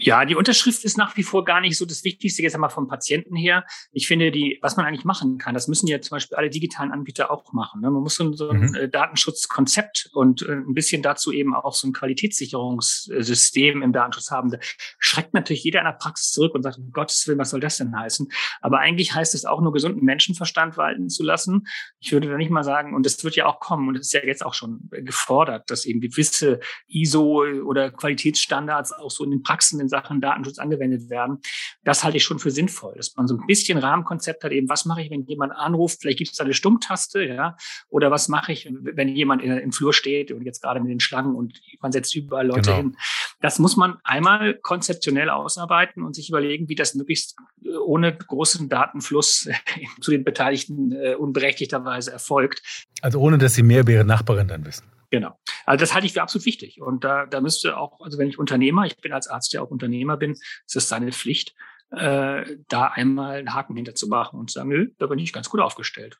[0.00, 2.86] Ja, die Unterschrift ist nach wie vor gar nicht so das Wichtigste, jetzt einmal vom
[2.86, 3.64] Patienten her.
[3.90, 6.92] Ich finde, die, was man eigentlich machen kann, das müssen ja zum Beispiel alle digitalen
[6.92, 7.80] Anbieter auch machen.
[7.80, 7.90] Ne?
[7.90, 8.74] Man muss so, so ein mhm.
[8.76, 14.50] Äh, Datenschutzkonzept und äh, ein bisschen dazu eben auch so ein Qualitätssicherungssystem im Datenschutz haben.
[14.50, 14.58] Da
[15.00, 17.78] schreckt natürlich jeder in der Praxis zurück und sagt, um Gottes Willen, was soll das
[17.78, 18.28] denn heißen?
[18.60, 21.66] Aber eigentlich heißt es auch nur gesunden Menschenverstand walten zu lassen.
[21.98, 24.12] Ich würde da nicht mal sagen, und das wird ja auch kommen, und es ist
[24.12, 29.42] ja jetzt auch schon gefordert, dass eben gewisse ISO oder Qualitätsstandards auch so in den
[29.42, 31.38] Praxen in Sachen Datenschutz angewendet werden.
[31.82, 34.84] Das halte ich schon für sinnvoll, dass man so ein bisschen Rahmenkonzept hat, eben was
[34.84, 37.56] mache ich, wenn jemand anruft, vielleicht gibt es da eine Stummtaste, ja,
[37.88, 41.00] oder was mache ich, wenn jemand in, im Flur steht und jetzt gerade mit den
[41.00, 42.76] Schlangen und man setzt überall Leute genau.
[42.76, 42.96] hin.
[43.40, 48.68] Das muss man einmal konzeptionell ausarbeiten und sich überlegen, wie das möglichst äh, ohne großen
[48.68, 49.48] Datenfluss
[50.00, 52.62] zu den Beteiligten äh, unberechtigterweise erfolgt.
[53.00, 54.84] Also ohne, dass sie mehr über ihre Nachbarin dann wissen.
[55.10, 55.38] Genau.
[55.64, 56.80] Also das halte ich für absolut wichtig.
[56.80, 59.70] Und da, da müsste auch, also wenn ich Unternehmer, ich bin als Arzt ja auch
[59.70, 61.54] Unternehmer bin, ist es seine Pflicht,
[61.90, 65.32] äh, da einmal einen Haken hinter zu machen und zu sagen, nö, da bin ich
[65.32, 66.18] ganz gut aufgestellt.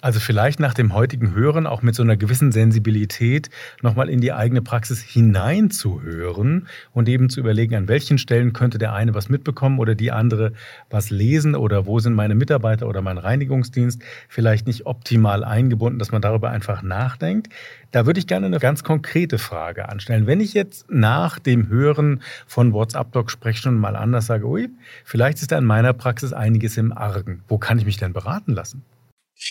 [0.00, 3.50] Also vielleicht nach dem heutigen Hören auch mit so einer gewissen Sensibilität
[3.82, 8.92] nochmal in die eigene Praxis hineinzuhören und eben zu überlegen, an welchen Stellen könnte der
[8.92, 10.52] eine was mitbekommen oder die andere
[10.88, 16.12] was lesen oder wo sind meine Mitarbeiter oder mein Reinigungsdienst vielleicht nicht optimal eingebunden, dass
[16.12, 17.48] man darüber einfach nachdenkt.
[17.90, 20.28] Da würde ich gerne eine ganz konkrete Frage anstellen.
[20.28, 24.68] Wenn ich jetzt nach dem Hören von WhatsApp-Doc Sprechstunden mal anders sage, ui,
[25.04, 27.42] vielleicht ist da in meiner Praxis einiges im Argen.
[27.48, 28.84] Wo kann ich mich denn beraten lassen?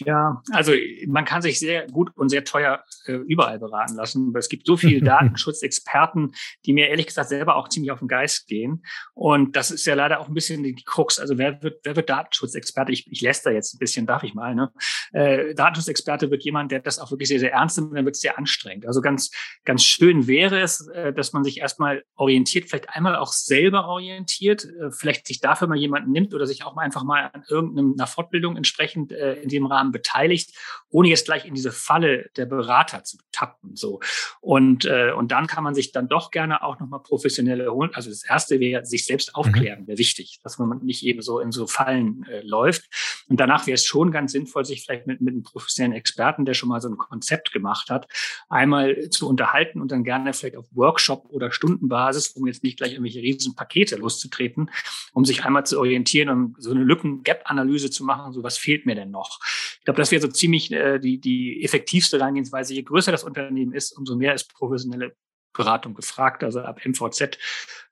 [0.05, 0.73] Ja, also
[1.07, 4.33] man kann sich sehr gut und sehr teuer äh, überall beraten lassen.
[4.35, 6.33] Es gibt so viele Datenschutzexperten,
[6.65, 8.83] die mir ehrlich gesagt selber auch ziemlich auf den Geist gehen.
[9.13, 11.19] Und das ist ja leider auch ein bisschen die Krux.
[11.19, 12.91] Also wer wird, wer wird Datenschutzexperte?
[12.91, 14.55] Ich, ich lässt da jetzt ein bisschen, darf ich mal.
[14.55, 14.71] Ne?
[15.13, 18.21] Äh, Datenschutzexperte wird jemand, der das auch wirklich sehr, sehr ernst nimmt, dann wird es
[18.21, 18.85] sehr anstrengend.
[18.85, 19.31] Also ganz,
[19.63, 24.65] ganz schön wäre es, äh, dass man sich erstmal orientiert, vielleicht einmal auch selber orientiert,
[24.65, 28.07] äh, vielleicht sich dafür mal jemanden nimmt oder sich auch mal einfach mal an irgendeiner
[28.07, 30.53] Fortbildung entsprechend äh, in dem Rahmen Rahmen beteiligt,
[30.89, 33.75] ohne jetzt gleich in diese Falle der Berater zu tappen.
[33.75, 33.99] So.
[34.41, 37.91] Und, äh, und dann kann man sich dann doch gerne auch nochmal professionelle holen.
[37.93, 39.35] Also das erste wäre, sich selbst mhm.
[39.35, 39.87] aufklären, mhm.
[39.87, 42.85] wäre wichtig, dass man nicht eben so in so Fallen äh, läuft.
[43.27, 46.53] Und danach wäre es schon ganz sinnvoll, sich vielleicht mit, mit einem professionellen Experten, der
[46.53, 48.07] schon mal so ein Konzept gemacht hat,
[48.49, 52.93] einmal zu unterhalten und dann gerne vielleicht auf Workshop oder Stundenbasis, um jetzt nicht gleich
[52.93, 54.71] irgendwelche riesen Pakete loszutreten,
[55.13, 58.95] um sich einmal zu orientieren und so eine Lücken-Gap-Analyse zu machen, so was fehlt mir
[58.95, 59.39] denn noch?
[59.87, 62.73] Ich glaube, das wäre so ziemlich äh, die, die effektivste Herangehensweise.
[62.73, 65.15] Je größer das Unternehmen ist, umso mehr ist professionelle
[65.53, 66.43] Beratung gefragt.
[66.43, 67.37] Also ab MVZ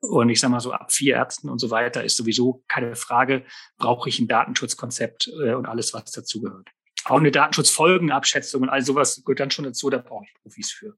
[0.02, 3.46] und ich sage mal so ab vier Ärzten und so weiter ist sowieso keine Frage,
[3.78, 6.68] brauche ich ein Datenschutzkonzept äh, und alles, was dazugehört.
[7.06, 10.98] Auch eine Datenschutzfolgenabschätzung und all sowas gehört dann schon dazu, da brauche ich Profis für.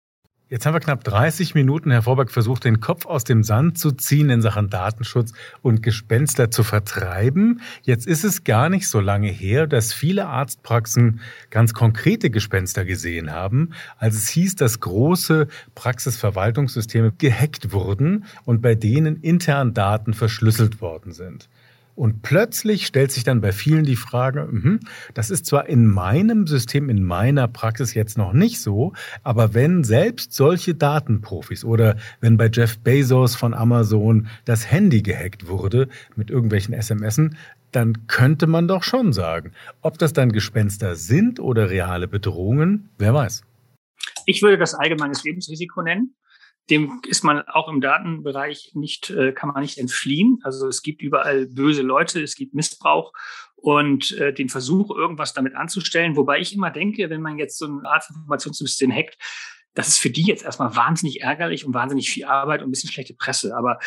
[0.49, 3.91] Jetzt haben wir knapp 30 Minuten, Herr Vorberg, versucht, den Kopf aus dem Sand zu
[3.91, 7.59] ziehen in Sachen Datenschutz und Gespenster zu vertreiben.
[7.83, 13.33] Jetzt ist es gar nicht so lange her, dass viele Arztpraxen ganz konkrete Gespenster gesehen
[13.33, 20.79] haben, als es hieß, dass große Praxisverwaltungssysteme gehackt wurden und bei denen intern Daten verschlüsselt
[20.79, 21.49] worden sind.
[21.97, 24.81] Und plötzlich stellt sich dann bei vielen die Frage, mh,
[25.15, 29.83] das ist zwar in meinem System, in meiner Praxis jetzt noch nicht so, aber wenn
[29.83, 36.29] selbst solche Datenprofis oder wenn bei Jeff Bezos von Amazon das Handy gehackt wurde mit
[36.29, 37.35] irgendwelchen SMSen,
[37.71, 43.15] dann könnte man doch schon sagen, ob das dann Gespenster sind oder reale Bedrohungen, wer
[43.15, 43.41] weiß.
[44.27, 46.13] Ich würde das allgemeines Lebensrisiko nennen
[46.69, 50.39] dem ist man auch im Datenbereich nicht, äh, kann man nicht entfliehen.
[50.43, 53.13] Also es gibt überall böse Leute, es gibt Missbrauch
[53.55, 56.15] und äh, den Versuch, irgendwas damit anzustellen.
[56.15, 59.17] Wobei ich immer denke, wenn man jetzt so eine Art Informationssystem hackt,
[59.73, 62.91] das ist für die jetzt erstmal wahnsinnig ärgerlich und wahnsinnig viel Arbeit und ein bisschen
[62.91, 63.55] schlechte Presse.
[63.55, 63.77] Aber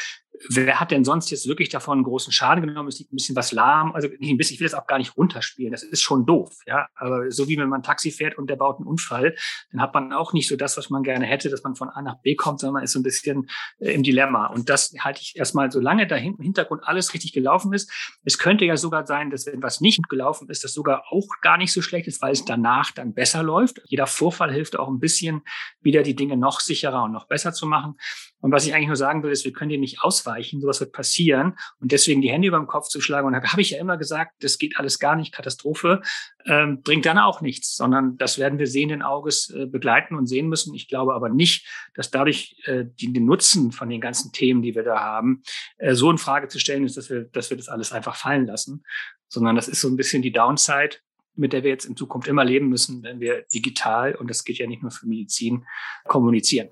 [0.49, 2.89] wer hat denn sonst jetzt wirklich davon einen großen Schaden genommen?
[2.89, 4.99] Es liegt ein bisschen was lahm, also nicht ein bisschen, ich will das auch gar
[4.99, 6.87] nicht runterspielen, das ist schon doof, ja.
[6.95, 9.35] Aber so wie wenn man Taxi fährt und der baut einen Unfall,
[9.73, 12.03] dann hat man auch nicht so das, was man gerne hätte, dass man von A
[12.03, 13.49] nach B kommt, sondern man ist so ein bisschen
[13.79, 14.47] äh, im Dilemma.
[14.47, 17.91] Und das halte ich erstmal, solange da im Hintergrund alles richtig gelaufen ist.
[18.25, 21.59] Es könnte ja sogar sein, dass wenn was nicht gelaufen ist, das sogar auch gar
[21.59, 23.81] nicht so schlecht ist, weil es danach dann besser läuft.
[23.87, 25.43] Jeder Vorfall hilft auch ein bisschen,
[25.81, 27.97] wieder die Dinge noch sicherer und noch besser zu machen.
[28.41, 30.93] Und was ich eigentlich nur sagen will, ist, wir können dem nicht ausweichen, sowas wird
[30.93, 31.59] passieren.
[31.79, 33.97] Und deswegen die Hände über dem Kopf zu schlagen, und da habe ich ja immer
[33.97, 36.03] gesagt, das geht alles gar nicht, Katastrophe,
[36.47, 40.49] ähm, bringt dann auch nichts, sondern das werden wir sehenden Auges äh, begleiten und sehen
[40.49, 40.75] müssen.
[40.75, 44.75] Ich glaube aber nicht, dass dadurch äh, die, den Nutzen von den ganzen Themen, die
[44.75, 45.43] wir da haben,
[45.79, 48.47] äh, so in Frage zu stellen ist, dass wir, dass wir das alles einfach fallen
[48.47, 48.85] lassen,
[49.29, 50.97] sondern das ist so ein bisschen die Downside,
[51.37, 54.59] mit der wir jetzt in Zukunft immer leben müssen, wenn wir digital, und das geht
[54.59, 55.65] ja nicht nur für Medizin,
[56.05, 56.69] kommunizieren.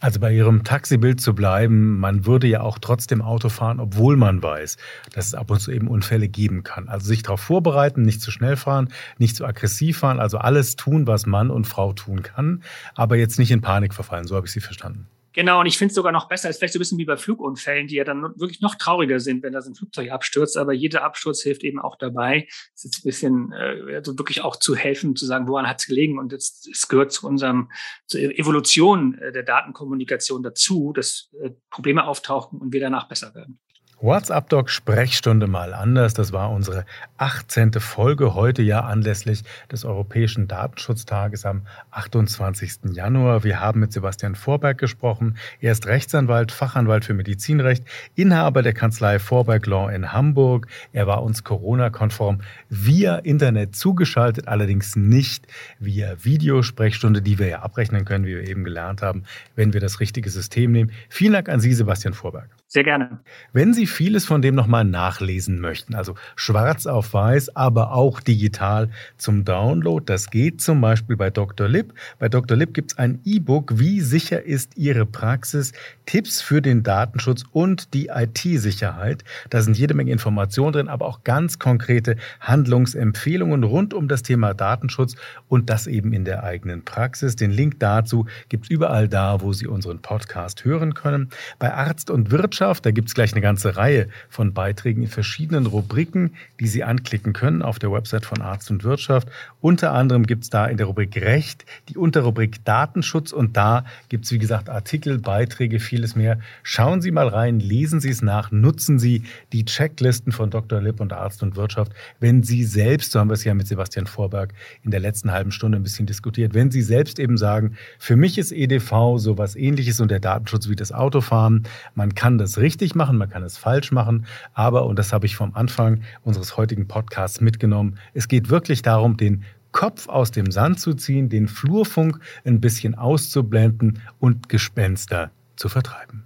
[0.00, 4.42] Also bei Ihrem Taxibild zu bleiben, man würde ja auch trotzdem Auto fahren, obwohl man
[4.42, 4.78] weiß,
[5.12, 6.88] dass es ab und zu eben Unfälle geben kann.
[6.88, 11.06] Also sich darauf vorbereiten, nicht zu schnell fahren, nicht zu aggressiv fahren, also alles tun,
[11.06, 12.62] was Mann und Frau tun kann,
[12.94, 14.26] aber jetzt nicht in Panik verfallen.
[14.26, 15.06] So habe ich Sie verstanden.
[15.32, 17.16] Genau, und ich finde es sogar noch besser, ist vielleicht so ein bisschen wie bei
[17.16, 20.72] Flugunfällen, die ja dann wirklich noch trauriger sind, wenn da so ein Flugzeug abstürzt, aber
[20.72, 24.74] jeder Absturz hilft eben auch dabei, es ist ein bisschen äh, also wirklich auch zu
[24.74, 26.18] helfen, zu sagen, woran hat es gelegen.
[26.18, 27.70] Und es, es gehört zu unserem
[28.06, 33.60] zur Evolution äh, der Datenkommunikation dazu, dass äh, Probleme auftauchen und wir danach besser werden.
[34.02, 36.14] WhatsApp Doc Sprechstunde mal anders.
[36.14, 36.86] Das war unsere
[37.18, 37.74] 18.
[37.74, 42.94] Folge heute ja anlässlich des Europäischen Datenschutztages am 28.
[42.94, 43.44] Januar.
[43.44, 45.36] Wir haben mit Sebastian Vorberg gesprochen.
[45.60, 47.84] Er ist Rechtsanwalt, Fachanwalt für Medizinrecht,
[48.14, 50.66] Inhaber der Kanzlei Vorberg Law in Hamburg.
[50.94, 55.46] Er war uns Corona-konform via Internet zugeschaltet, allerdings nicht
[55.78, 59.24] via Videosprechstunde, die wir ja abrechnen können, wie wir eben gelernt haben,
[59.56, 60.90] wenn wir das richtige System nehmen.
[61.10, 62.59] Vielen Dank an Sie, Sebastian Vorberg.
[62.72, 63.18] Sehr gerne.
[63.52, 68.90] Wenn Sie vieles von dem nochmal nachlesen möchten, also schwarz auf weiß, aber auch digital
[69.16, 71.66] zum Download, das geht zum Beispiel bei Dr.
[71.66, 71.92] Lip.
[72.20, 72.56] Bei Dr.
[72.56, 75.72] Lip gibt es ein E-Book, wie sicher ist Ihre Praxis,
[76.06, 79.24] Tipps für den Datenschutz und die IT-Sicherheit.
[79.48, 84.54] Da sind jede Menge Informationen drin, aber auch ganz konkrete Handlungsempfehlungen rund um das Thema
[84.54, 85.16] Datenschutz
[85.48, 87.34] und das eben in der eigenen Praxis.
[87.34, 91.30] Den Link dazu gibt es überall da, wo Sie unseren Podcast hören können.
[91.58, 92.84] Bei Arzt und Wirtschaft Wirtschaft.
[92.84, 97.32] Da gibt es gleich eine ganze Reihe von Beiträgen in verschiedenen Rubriken, die Sie anklicken
[97.32, 99.28] können auf der Website von Arzt und Wirtschaft.
[99.62, 104.26] Unter anderem gibt es da in der Rubrik Recht die Unterrubrik Datenschutz und da gibt
[104.26, 106.38] es, wie gesagt, Artikel, Beiträge, vieles mehr.
[106.62, 110.82] Schauen Sie mal rein, lesen Sie es nach, nutzen Sie die Checklisten von Dr.
[110.82, 111.92] Lipp und Arzt und Wirtschaft.
[112.18, 114.52] Wenn Sie selbst, so haben wir es ja mit Sebastian Vorberg
[114.84, 118.36] in der letzten halben Stunde ein bisschen diskutiert, wenn Sie selbst eben sagen, für mich
[118.36, 121.62] ist EDV so was ähnliches und der Datenschutz wie das Autofahren,
[121.94, 125.26] man kann das es richtig machen, man kann es falsch machen, aber, und das habe
[125.26, 130.50] ich vom Anfang unseres heutigen Podcasts mitgenommen, es geht wirklich darum, den Kopf aus dem
[130.50, 136.24] Sand zu ziehen, den Flurfunk ein bisschen auszublenden und Gespenster zu vertreiben.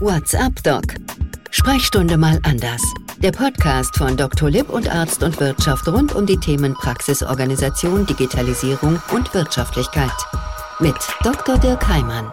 [0.00, 0.82] WhatsApp Doc.
[1.50, 2.82] Sprechstunde mal anders.
[3.18, 4.50] Der Podcast von Dr.
[4.50, 10.10] Lipp und Arzt und Wirtschaft rund um die Themen Praxisorganisation, Digitalisierung und Wirtschaftlichkeit.
[10.80, 11.58] Mit Dr.
[11.58, 12.32] Dirk Heimann.